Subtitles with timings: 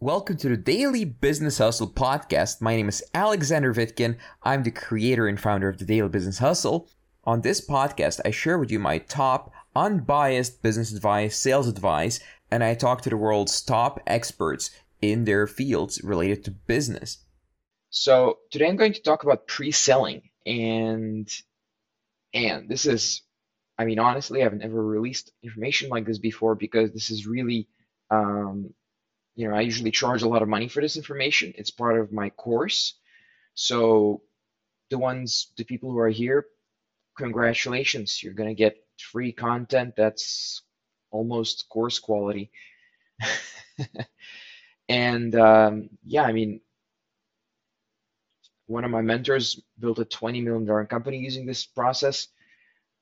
[0.00, 2.60] Welcome to the Daily Business Hustle podcast.
[2.60, 4.16] My name is Alexander Vitkin.
[4.42, 6.90] I'm the creator and founder of the Daily Business Hustle.
[7.22, 12.18] On this podcast, I share with you my top unbiased business advice, sales advice,
[12.50, 14.70] and I talk to the world's top experts
[15.00, 17.18] in their fields related to business.
[17.88, 21.28] So today I'm going to talk about pre-selling and
[22.34, 23.22] and this is
[23.78, 27.68] I mean honestly I've never released information like this before because this is really
[28.10, 28.74] um,
[29.36, 31.52] you know I usually charge a lot of money for this information.
[31.56, 32.94] It's part of my course.
[33.54, 34.22] So
[34.90, 36.46] the ones the people who are here
[37.18, 40.62] congratulations you're going to get free content that's
[41.10, 42.50] almost course quality.
[44.88, 46.60] and um, yeah, I mean
[48.66, 52.28] one of my mentors built a $20 million company using this process.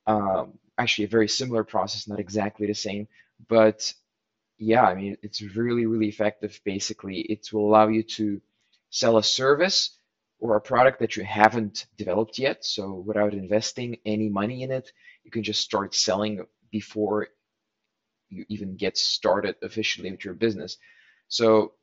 [0.06, 3.08] Um, actually, a very similar process, not exactly the same,
[3.48, 3.92] but
[4.58, 6.60] yeah, I mean, it's really, really effective.
[6.64, 8.40] Basically, it will allow you to
[8.90, 9.96] sell a service
[10.38, 12.64] or a product that you haven't developed yet.
[12.64, 14.92] So without investing any money in it,
[15.24, 17.28] you can just start selling before
[18.30, 20.78] you even get started officially with your business.
[21.28, 21.74] So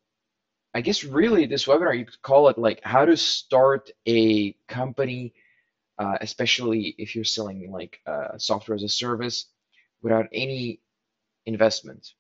[0.73, 5.33] I guess really this webinar, you could call it like how to start a company,
[5.97, 9.45] uh, especially if you're selling like uh, software as a service
[10.01, 10.81] without any
[11.45, 12.13] investment.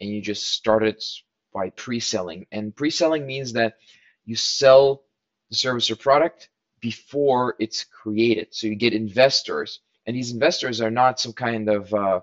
[0.00, 1.04] And you just start it
[1.52, 2.46] by pre-selling.
[2.52, 3.76] And pre-selling means that
[4.24, 5.02] you sell
[5.50, 8.48] the service or product before it's created.
[8.50, 9.80] So you get investors.
[10.06, 12.20] And these investors are not some kind of uh,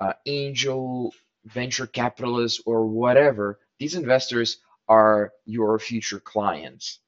[0.00, 3.58] uh angel, venture capitalists, or whatever.
[3.78, 7.00] These investors are your future clients.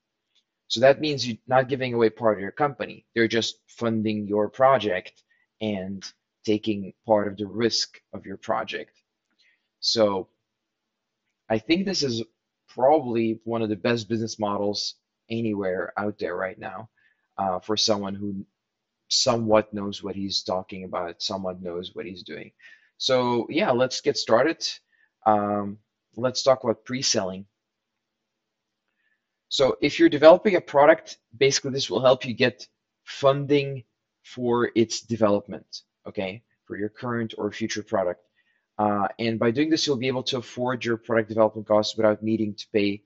[0.68, 3.04] So that means you're not giving away part of your company.
[3.14, 5.22] They're just funding your project
[5.60, 6.04] and
[6.44, 8.99] taking part of the risk of your project.
[9.80, 10.28] So
[11.48, 12.22] I think this is
[12.68, 14.94] probably one of the best business models
[15.28, 16.88] anywhere out there right now
[17.38, 18.46] uh, for someone who
[19.08, 22.52] somewhat knows what he's talking about, somewhat knows what he's doing.
[22.98, 24.66] So yeah, let's get started.
[25.26, 25.78] Um,
[26.16, 27.46] let's talk about pre-selling.
[29.48, 32.68] So if you're developing a product, basically this will help you get
[33.04, 33.82] funding
[34.22, 38.20] for its development, okay, for your current or future product.
[38.80, 42.22] Uh, and by doing this, you'll be able to afford your product development costs without
[42.22, 43.02] needing to pay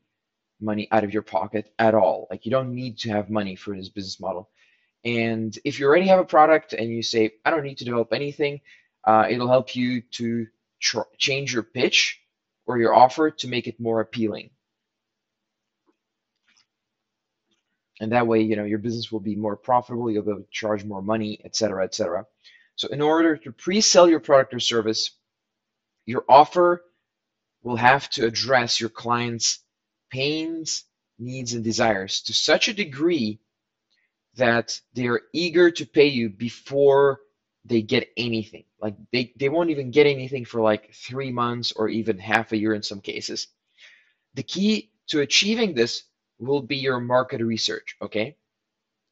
[0.61, 2.29] money out of your pocket at all.
[2.31, 4.51] Like you don't need to have money for this business model.
[5.05, 8.13] And if you already have a product and you say, I don't need to develop
[8.13, 8.61] anything,
[9.05, 10.47] uh, it'll help you to
[11.19, 12.21] change your pitch
[12.67, 14.51] or your offer to make it more appealing.
[18.01, 20.49] and that way you know your business will be more profitable you'll be able to
[20.51, 22.27] charge more money etc etc
[22.77, 25.13] so in order to pre-sell your product or service
[26.07, 26.85] your offer
[27.63, 29.61] will have to address your client's
[30.11, 30.85] pains
[31.19, 33.41] needs and desires to such a degree
[34.37, 37.21] that they are eager to pay you before
[37.65, 41.89] they get anything like they, they won't even get anything for like three months or
[41.89, 43.49] even half a year in some cases
[44.35, 46.05] the key to achieving this
[46.39, 48.37] will be your market research, okay?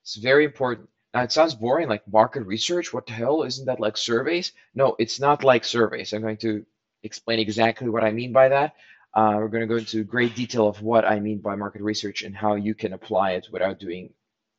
[0.03, 0.89] It's very important.
[1.15, 2.93] Now, it sounds boring, like market research.
[2.93, 3.43] What the hell?
[3.43, 4.53] Isn't that like surveys?
[4.75, 6.13] No, it's not like surveys.
[6.13, 6.65] I'm going to
[7.03, 8.75] explain exactly what I mean by that.
[9.15, 12.23] Uh, we're going to go into great detail of what I mean by market research
[12.23, 14.15] and how you can apply it without doing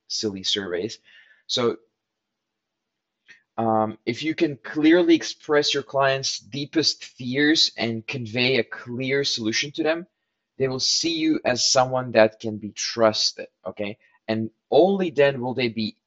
[0.08, 1.00] silly surveys.
[1.48, 1.78] So
[3.58, 9.72] um, if you can clearly express your client's deepest fears and convey a clear solution
[9.74, 10.08] to them,
[10.58, 13.98] they will see you as someone that can be trusted, okay?
[14.28, 15.98] And only then will they be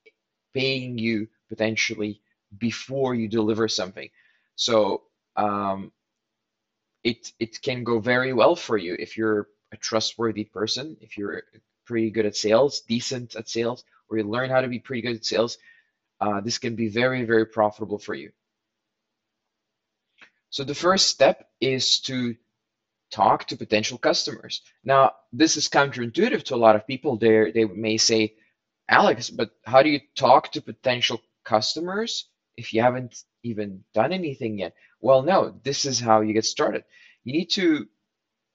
[0.53, 2.21] paying you potentially
[2.57, 4.09] before you deliver something.
[4.55, 5.03] So
[5.35, 5.91] um,
[7.07, 11.43] it it can go very well for you if you're a trustworthy person, if you're
[11.85, 15.15] pretty good at sales, decent at sales, or you learn how to be pretty good
[15.15, 15.57] at sales.
[16.19, 18.31] Uh, this can be very very profitable for you.
[20.49, 22.35] So the first step is to
[23.09, 24.61] talk to potential customers.
[24.83, 27.17] Now, this is counterintuitive to a lot of people.
[27.17, 28.35] They they may say,
[28.89, 32.11] Alex, but how do you talk to potential customers
[32.57, 34.73] if you haven't even done anything yet?
[35.01, 36.83] Well, no, this is how you get started.
[37.23, 37.87] You need to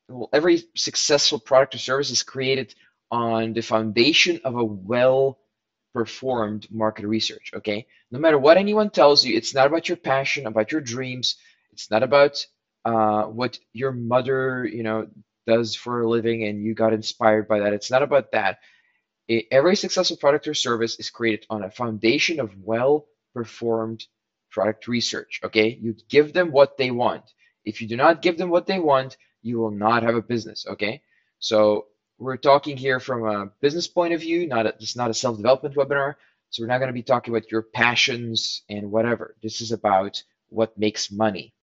[0.09, 2.75] well, every successful product or service is created
[3.11, 5.39] on the foundation of a well
[5.95, 7.53] performed market research.
[7.55, 7.87] Okay.
[8.11, 11.37] No matter what anyone tells you, it's not about your passion, about your dreams.
[11.73, 12.45] It's not about
[12.85, 15.09] uh, what your mother, you know,
[15.47, 17.73] does for a living and you got inspired by that.
[17.73, 18.59] It's not about that.
[19.29, 24.05] It, every successful product or service is created on a foundation of well performed
[24.53, 25.41] product research.
[25.43, 27.25] Okay, you give them what they want.
[27.65, 30.67] If you do not give them what they want, you will not have a business.
[30.69, 31.03] Okay,
[31.39, 31.87] so
[32.19, 35.75] we're talking here from a business point of view, not a, it's not a self-development
[35.75, 36.15] webinar.
[36.51, 39.35] So we're not going to be talking about your passions and whatever.
[39.43, 41.55] This is about what makes money.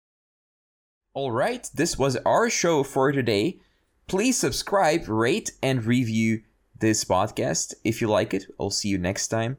[1.13, 3.61] All right, this was our show for today.
[4.07, 6.43] Please subscribe, rate, and review
[6.79, 8.47] this podcast if you like it.
[8.59, 9.59] I'll see you next time.